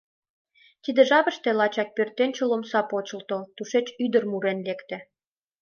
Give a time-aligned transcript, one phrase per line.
[0.83, 4.97] Тиде жапыште лачак пӧртӧнчыл омса почылто, тушеч ӱдыр мурен лекте.